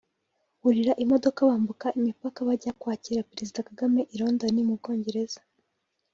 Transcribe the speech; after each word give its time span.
burira 0.61 0.93
imodoka 1.03 1.39
bambuka 1.49 1.87
imipaka 1.99 2.39
bajya 2.47 2.71
kwakira 2.79 3.27
Perezida 3.31 3.65
Kagame 3.67 4.01
i 4.13 4.15
London 4.19 4.55
mu 4.67 4.75
Bwongereza 4.79 5.39